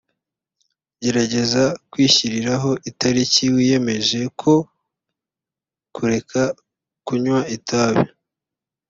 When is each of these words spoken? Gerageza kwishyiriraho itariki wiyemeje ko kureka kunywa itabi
Gerageza 1.03 1.63
kwishyiriraho 1.91 2.69
itariki 2.89 3.43
wiyemeje 3.53 4.19
ko 4.41 4.53
kureka 5.95 6.41
kunywa 7.05 7.41
itabi 7.57 8.03